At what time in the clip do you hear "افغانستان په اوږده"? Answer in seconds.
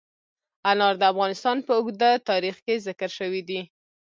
1.11-2.11